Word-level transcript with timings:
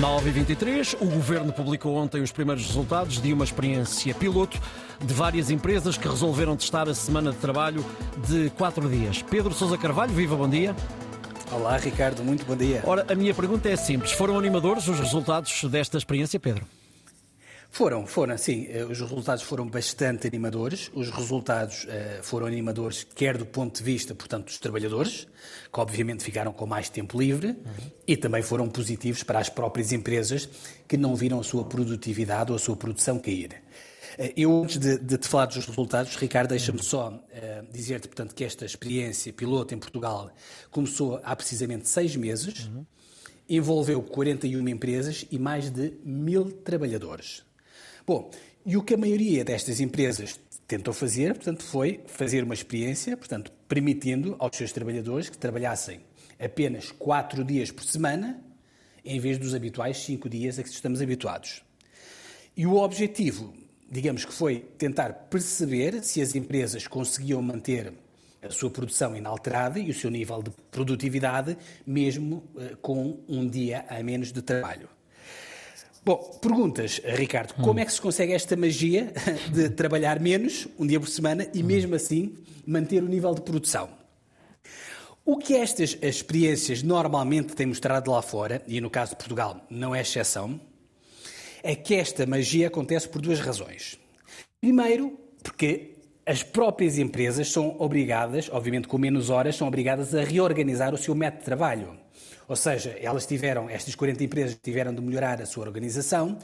9h23, 0.00 0.96
o 0.98 1.04
Governo 1.04 1.52
publicou 1.52 1.94
ontem 1.94 2.22
os 2.22 2.32
primeiros 2.32 2.66
resultados 2.66 3.20
de 3.20 3.34
uma 3.34 3.44
experiência 3.44 4.14
piloto 4.14 4.58
de 4.98 5.12
várias 5.12 5.50
empresas 5.50 5.98
que 5.98 6.08
resolveram 6.08 6.56
testar 6.56 6.88
a 6.88 6.94
semana 6.94 7.32
de 7.32 7.36
trabalho 7.36 7.84
de 8.26 8.48
quatro 8.56 8.88
dias. 8.88 9.20
Pedro 9.20 9.52
Sousa 9.52 9.76
Carvalho, 9.76 10.10
viva, 10.10 10.34
bom 10.34 10.48
dia. 10.48 10.74
Olá, 11.52 11.76
Ricardo, 11.76 12.24
muito 12.24 12.46
bom 12.46 12.56
dia. 12.56 12.82
Ora, 12.86 13.04
a 13.10 13.14
minha 13.14 13.34
pergunta 13.34 13.68
é 13.68 13.76
simples. 13.76 14.12
Foram 14.12 14.38
animadores 14.38 14.88
os 14.88 14.98
resultados 14.98 15.64
desta 15.64 15.98
experiência, 15.98 16.40
Pedro? 16.40 16.64
Foram, 17.70 18.04
foram, 18.04 18.36
sim. 18.36 18.66
Eh, 18.68 18.84
os 18.84 19.00
resultados 19.00 19.44
foram 19.44 19.66
bastante 19.66 20.26
animadores. 20.26 20.90
Os 20.92 21.08
resultados 21.08 21.84
uh, 21.84 22.22
foram 22.22 22.46
animadores, 22.46 23.04
quer 23.14 23.38
do 23.38 23.46
ponto 23.46 23.78
de 23.78 23.84
vista, 23.84 24.12
portanto, 24.12 24.46
dos 24.46 24.58
trabalhadores, 24.58 25.28
que 25.72 25.80
obviamente 25.80 26.24
ficaram 26.24 26.52
com 26.52 26.66
mais 26.66 26.88
tempo 26.88 27.18
livre, 27.18 27.48
uhum. 27.48 27.90
e 28.08 28.16
também 28.16 28.42
foram 28.42 28.68
positivos 28.68 29.22
para 29.22 29.38
as 29.38 29.48
próprias 29.48 29.92
empresas 29.92 30.48
que 30.88 30.96
não 30.96 31.14
viram 31.14 31.38
a 31.38 31.44
sua 31.44 31.64
produtividade 31.64 32.50
ou 32.50 32.56
a 32.56 32.58
sua 32.58 32.76
produção 32.76 33.20
cair. 33.20 33.62
Uh, 34.18 34.32
eu, 34.36 34.62
antes 34.64 34.76
de, 34.76 34.98
de, 34.98 35.16
te 35.16 35.28
falar 35.28 35.46
dos 35.46 35.64
resultados, 35.64 36.16
Ricardo, 36.16 36.48
deixa-me 36.48 36.82
só 36.82 37.08
uh, 37.10 37.72
dizer-te, 37.72 38.08
portanto, 38.08 38.34
que 38.34 38.42
esta 38.42 38.64
experiência 38.64 39.32
piloto 39.32 39.72
em 39.72 39.78
Portugal 39.78 40.32
começou 40.72 41.20
há 41.22 41.36
precisamente 41.36 41.88
seis 41.88 42.16
meses, 42.16 42.66
uhum. 42.66 42.84
envolveu 43.48 44.02
41 44.02 44.68
empresas 44.68 45.24
e 45.30 45.38
mais 45.38 45.70
de 45.70 45.94
mil 46.04 46.50
trabalhadores. 46.50 47.48
Bom, 48.10 48.28
e 48.66 48.76
o 48.76 48.82
que 48.82 48.94
a 48.94 48.96
maioria 48.96 49.44
destas 49.44 49.78
empresas 49.78 50.40
tentou 50.66 50.92
fazer, 50.92 51.32
portanto, 51.32 51.62
foi 51.62 52.00
fazer 52.08 52.42
uma 52.42 52.54
experiência, 52.54 53.16
portanto, 53.16 53.52
permitindo 53.68 54.34
aos 54.40 54.56
seus 54.56 54.72
trabalhadores 54.72 55.28
que 55.28 55.38
trabalhassem 55.38 56.00
apenas 56.36 56.90
quatro 56.90 57.44
dias 57.44 57.70
por 57.70 57.84
semana, 57.84 58.42
em 59.04 59.20
vez 59.20 59.38
dos 59.38 59.54
habituais 59.54 59.98
cinco 59.98 60.28
dias 60.28 60.58
a 60.58 60.64
que 60.64 60.70
estamos 60.70 61.00
habituados. 61.00 61.62
E 62.56 62.66
o 62.66 62.78
objetivo, 62.78 63.54
digamos 63.88 64.24
que 64.24 64.32
foi 64.32 64.58
tentar 64.76 65.12
perceber 65.30 66.02
se 66.02 66.20
as 66.20 66.34
empresas 66.34 66.88
conseguiam 66.88 67.40
manter 67.40 67.92
a 68.42 68.50
sua 68.50 68.70
produção 68.70 69.14
inalterada 69.14 69.78
e 69.78 69.88
o 69.88 69.94
seu 69.94 70.10
nível 70.10 70.42
de 70.42 70.50
produtividade, 70.72 71.56
mesmo 71.86 72.42
uh, 72.56 72.76
com 72.78 73.20
um 73.28 73.46
dia 73.46 73.84
a 73.88 74.02
menos 74.02 74.32
de 74.32 74.42
trabalho. 74.42 74.88
Bom, 76.02 76.16
perguntas, 76.40 77.00
Ricardo. 77.04 77.54
Hum. 77.58 77.62
Como 77.62 77.80
é 77.80 77.84
que 77.84 77.92
se 77.92 78.00
consegue 78.00 78.32
esta 78.32 78.56
magia 78.56 79.12
de 79.52 79.68
trabalhar 79.68 80.18
menos, 80.18 80.66
um 80.78 80.86
dia 80.86 80.98
por 80.98 81.08
semana, 81.08 81.46
e 81.52 81.62
mesmo 81.62 81.94
assim 81.94 82.36
manter 82.66 83.02
o 83.02 83.06
nível 83.06 83.34
de 83.34 83.42
produção? 83.42 83.90
O 85.24 85.36
que 85.36 85.54
estas 85.54 85.98
experiências 86.00 86.82
normalmente 86.82 87.54
têm 87.54 87.66
mostrado 87.66 88.10
lá 88.10 88.22
fora, 88.22 88.62
e 88.66 88.80
no 88.80 88.88
caso 88.88 89.10
de 89.10 89.16
Portugal 89.18 89.64
não 89.68 89.94
é 89.94 90.00
exceção, 90.00 90.58
é 91.62 91.74
que 91.74 91.94
esta 91.94 92.24
magia 92.24 92.68
acontece 92.68 93.06
por 93.06 93.20
duas 93.20 93.38
razões. 93.38 93.98
Primeiro, 94.60 95.18
porque 95.42 95.98
as 96.24 96.42
próprias 96.42 96.98
empresas 96.98 97.52
são 97.52 97.76
obrigadas, 97.78 98.48
obviamente 98.50 98.88
com 98.88 98.96
menos 98.96 99.28
horas, 99.28 99.56
são 99.56 99.68
obrigadas 99.68 100.14
a 100.14 100.24
reorganizar 100.24 100.94
o 100.94 100.98
seu 100.98 101.14
método 101.14 101.40
de 101.40 101.44
trabalho. 101.44 101.99
Ou 102.48 102.56
seja, 102.56 102.96
elas 103.00 103.26
tiveram, 103.26 103.70
estas 103.70 103.94
40 103.94 104.24
empresas 104.24 104.58
tiveram 104.60 104.92
de 104.92 105.00
melhorar 105.00 105.40
a 105.40 105.46
sua 105.46 105.64
organização, 105.64 106.36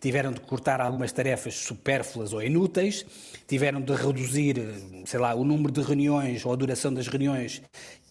tiveram 0.00 0.32
de 0.32 0.40
cortar 0.40 0.80
algumas 0.80 1.12
tarefas 1.12 1.54
supérfluas 1.54 2.32
ou 2.32 2.42
inúteis, 2.42 3.06
tiveram 3.46 3.80
de 3.80 3.94
reduzir, 3.94 4.56
sei 5.06 5.20
lá, 5.20 5.34
o 5.34 5.44
número 5.44 5.72
de 5.72 5.80
reuniões 5.80 6.44
ou 6.44 6.52
a 6.52 6.56
duração 6.56 6.92
das 6.92 7.06
reuniões, 7.06 7.62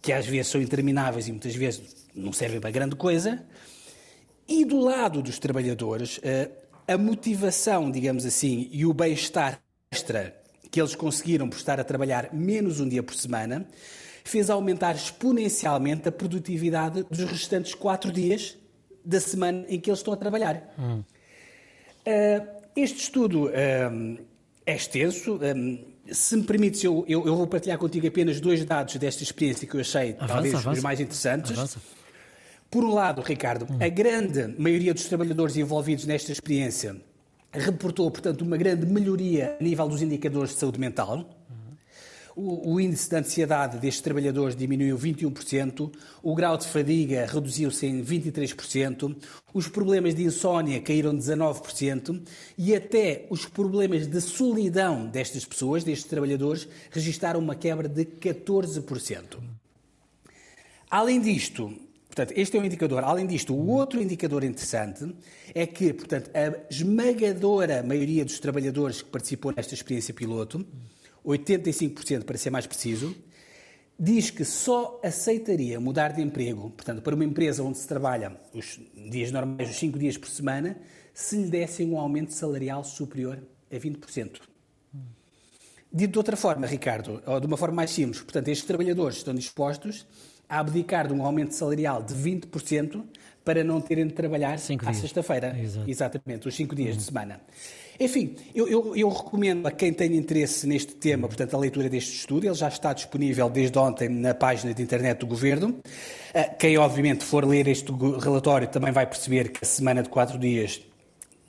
que 0.02 0.14
às 0.14 0.26
vezes 0.26 0.48
são 0.48 0.62
intermináveis 0.62 1.28
e 1.28 1.32
muitas 1.32 1.54
vezes 1.54 2.08
não 2.16 2.32
servem 2.32 2.62
para 2.62 2.72
grande 2.72 2.96
coisa. 2.96 3.44
E 4.48 4.64
do 4.64 4.80
lado 4.80 5.22
dos 5.22 5.38
trabalhadores, 5.38 6.22
eh, 6.24 6.50
a 6.88 6.98
motivação, 6.98 7.92
digamos 7.92 8.26
assim, 8.26 8.70
e 8.72 8.86
o 8.86 8.94
bem-estar 8.94 9.62
extra 9.92 10.41
que 10.72 10.80
eles 10.80 10.96
conseguiram 10.96 11.50
por 11.50 11.58
estar 11.58 11.80
a 11.80 11.84
trabalhar 11.84 12.30
menos 12.34 12.80
um 12.80 12.88
dia 12.88 13.04
por 13.04 13.14
semana, 13.14 13.68
fez 14.24 14.50
aumentar 14.50 14.96
exponencialmente 14.96 16.08
a 16.08 16.12
produtividade 16.12 17.04
dos 17.04 17.26
restantes 17.26 17.76
quatro 17.76 18.12
dias 18.12 18.58
da 19.04 19.20
semana 19.20 19.66
em 19.68 19.80
que 19.80 19.90
eles 19.90 20.00
estão 20.00 20.14
a 20.14 20.18
trabalhar. 20.18 20.74
Hum. 20.80 21.04
Uh, 22.08 22.62
este 22.76 23.00
estudo 23.00 23.48
uh, 23.48 24.20
é 24.66 24.76
extenso. 24.76 25.40
Um, 25.44 25.80
se 26.10 26.38
me 26.38 26.44
permites, 26.44 26.84
eu, 26.84 27.04
eu, 27.08 27.26
eu, 27.26 27.36
vou 27.36 27.48
partilhar 27.48 27.78
contigo 27.78 28.08
apenas 28.08 28.40
dois 28.40 28.64
dados 28.64 28.96
desta 28.96 29.24
experiência 29.24 29.68
que 29.68 29.76
eu 29.76 29.82
achei 29.82 30.12
avança, 30.12 30.28
talvez 30.28 30.56
avança. 30.56 30.72
os 30.72 30.82
mais 30.82 31.00
interessantes. 31.00 31.52
Avança. 31.52 31.80
Por 32.70 32.86
um 32.86 32.94
lado, 32.94 33.22
Ricardo, 33.22 33.68
hum. 33.70 33.78
a 33.82 33.90
grande 33.90 34.56
maioria 34.58 34.94
dos 34.94 35.06
trabalhadores 35.06 35.58
envolvidos 35.58 36.06
nesta 36.06 36.32
experiência 36.32 36.96
reportou, 37.52 38.10
portanto, 38.10 38.42
uma 38.42 38.58
grande 38.58 38.86
melhoria 38.86 39.58
a 39.60 39.64
nível 39.64 39.88
dos 39.88 40.02
indicadores 40.02 40.52
de 40.52 40.60
saúde 40.60 40.80
mental. 40.80 41.26
O, 42.34 42.80
índice 42.80 43.10
de 43.10 43.18
ansiedade 43.18 43.78
destes 43.78 44.02
trabalhadores 44.02 44.56
diminuiu 44.56 44.98
21%, 44.98 45.92
o 46.24 46.34
grau 46.34 46.58
de 46.58 46.66
fadiga 46.66 47.26
reduziu-se 47.26 47.86
em 47.86 48.02
23%, 48.04 49.16
os 49.54 49.68
problemas 49.68 50.16
de 50.16 50.24
insónia 50.24 50.80
caíram 50.80 51.14
19% 51.14 52.22
e 52.58 52.74
até 52.74 53.26
os 53.30 53.46
problemas 53.46 54.08
de 54.08 54.22
solidão 54.22 55.08
destas 55.08 55.44
pessoas, 55.44 55.84
destes 55.84 56.10
trabalhadores, 56.10 56.70
registaram 56.90 57.42
uma 57.42 57.54
quebra 57.54 57.90
de 57.90 58.06
14%. 58.06 59.38
Além 60.90 61.20
disto, 61.20 61.74
Portanto, 62.12 62.34
este 62.36 62.58
é 62.58 62.60
um 62.60 62.66
indicador. 62.66 63.06
Além 63.06 63.26
disto, 63.26 63.56
o 63.56 63.70
outro 63.70 64.02
indicador 64.02 64.44
interessante 64.44 65.16
é 65.56 65.66
que, 65.66 65.94
portanto, 65.94 66.30
a 66.34 66.70
esmagadora 66.70 67.82
maioria 67.82 68.26
dos 68.26 68.38
trabalhadores 68.38 69.02
que 69.02 69.10
participou 69.10 69.54
nesta 69.56 69.74
experiência 69.74 70.14
piloto 70.14 70.68
85% 71.26 72.26
para 72.26 72.38
ser 72.38 72.50
mais 72.50 72.68
preciso, 72.68 73.16
diz 73.98 74.30
que 74.30 74.44
só 74.44 75.00
aceitaria 75.02 75.80
mudar 75.80 76.10
de 76.10 76.22
emprego, 76.22 76.72
portanto, 76.72 77.02
para 77.02 77.16
uma 77.16 77.24
empresa 77.24 77.64
onde 77.64 77.78
se 77.78 77.88
trabalha 77.88 78.36
os 78.54 78.78
dias 79.10 79.32
normais, 79.32 79.70
os 79.70 79.78
5 79.78 79.98
dias 79.98 80.18
por 80.18 80.28
semana, 80.28 80.78
se 81.14 81.38
lhe 81.38 81.50
dessem 81.50 81.90
um 81.90 81.98
aumento 81.98 82.34
salarial 82.34 82.84
superior 82.84 83.42
a 83.72 83.76
20%. 83.78 84.42
Dito 85.94 86.12
de 86.12 86.18
outra 86.18 86.36
forma, 86.36 86.68
Ricardo, 86.68 87.24
ou 87.26 87.40
de 87.40 87.48
uma 87.48 87.56
forma 87.56 87.76
mais 87.76 87.92
simples, 87.92 88.22
portanto, 88.22 88.50
estes 88.50 88.68
trabalhadores 88.68 89.16
estão 89.16 89.34
dispostos 89.34 90.06
a 90.52 90.60
abdicar 90.60 91.08
de 91.08 91.14
um 91.14 91.26
aumento 91.26 91.56
salarial 91.56 92.04
de 92.04 92.14
20% 92.14 93.02
para 93.44 93.64
não 93.64 93.80
terem 93.80 94.06
de 94.06 94.14
trabalhar 94.14 94.60
cinco 94.60 94.88
à 94.88 94.94
sexta-feira. 94.94 95.56
Exatamente, 95.88 96.46
os 96.46 96.54
cinco 96.54 96.76
dias 96.76 96.92
uhum. 96.92 96.98
de 96.98 97.04
semana. 97.04 97.42
Enfim, 97.98 98.36
eu, 98.54 98.68
eu, 98.68 98.96
eu, 98.96 99.10
recomendo 99.10 99.66
a 99.66 99.72
quem 99.72 99.94
tem 99.94 100.16
interesse 100.16 100.68
neste 100.68 100.94
tema, 100.94 101.28
portanto, 101.28 101.56
a 101.56 101.60
leitura 101.60 101.88
deste 101.88 102.16
estudo. 102.16 102.46
Ele 102.46 102.54
já 102.54 102.68
está 102.68 102.92
disponível 102.94 103.50
desde 103.50 103.78
ontem 103.80 104.10
na 104.10 104.34
página 104.34 104.74
de 104.74 104.82
internet 104.82 105.20
do 105.20 105.28
Governo. 105.28 105.80
Ah, 106.34 106.44
quem, 106.44 106.78
obviamente, 106.78 107.24
for 107.24 107.46
ler 107.46 107.68
este 107.68 107.92
relatório 108.20 108.68
também 108.68 108.92
vai 108.92 109.06
perceber 109.06 109.52
que 109.52 109.60
a 109.64 109.68
semana 109.68 110.04
de 110.04 110.10
quatro 110.10 110.38
dias 110.38 110.82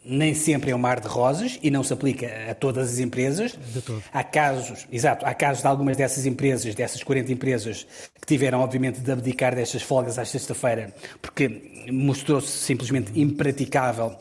nem 0.05 0.35
sempre 0.35 0.71
é 0.71 0.75
um 0.75 0.79
mar 0.79 1.01
de 1.01 1.09
rosas 1.09 1.59
e 1.63 1.71
não 1.71 1.83
se 1.83 1.93
aplica 1.93 2.27
a 2.51 2.55
todas 2.55 2.93
as 2.93 2.99
empresas. 2.99 3.57
De 3.73 3.81
todo. 3.81 4.03
Há 4.13 4.25
casos, 4.25 4.87
exato, 4.91 5.25
há 5.25 5.35
casos 5.35 5.63
de 5.63 5.69
algumas 5.69 5.97
dessas 5.97 6.27
empresas, 6.27 6.75
dessas 6.75 7.03
40 7.03 7.33
empresas, 7.33 7.87
que 8.21 8.27
tiveram, 8.27 8.61
obviamente, 8.61 9.01
de 9.01 9.11
abdicar 9.11 9.55
destas 9.55 9.83
folgas 9.83 10.19
à 10.19 10.25
sexta-feira, 10.25 10.93
porque 11.21 11.87
mostrou-se 11.91 12.49
simplesmente 12.49 13.19
impraticável 13.21 14.17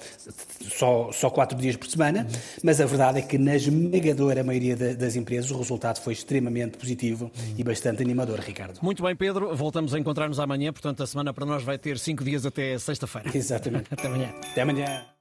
só, 0.69 1.11
só 1.11 1.29
quatro 1.29 1.57
dias 1.57 1.75
por 1.75 1.87
semana, 1.87 2.21
uhum. 2.21 2.39
mas 2.63 2.79
a 2.79 2.85
verdade 2.85 3.19
é 3.19 3.21
que 3.21 3.37
na 3.37 3.55
esmagadora 3.55 4.43
maioria 4.43 4.75
das 4.75 5.15
empresas 5.15 5.49
o 5.51 5.57
resultado 5.57 5.99
foi 6.01 6.13
extremamente 6.13 6.77
positivo 6.77 7.25
uhum. 7.25 7.55
e 7.57 7.63
bastante 7.63 8.01
animador, 8.01 8.39
Ricardo. 8.39 8.79
Muito 8.81 9.03
bem, 9.03 9.15
Pedro. 9.15 9.55
Voltamos 9.55 9.93
a 9.93 9.99
encontrar-nos 9.99 10.39
amanhã, 10.39 10.71
portanto 10.71 11.03
a 11.03 11.07
semana 11.07 11.33
para 11.33 11.45
nós 11.45 11.63
vai 11.63 11.77
ter 11.77 11.97
cinco 11.97 12.23
dias 12.23 12.45
até 12.45 12.77
sexta-feira. 12.77 13.29
Exatamente. 13.35 13.87
até 13.91 14.07
amanhã. 14.07 14.33
Até 14.51 14.61
amanhã. 14.61 15.05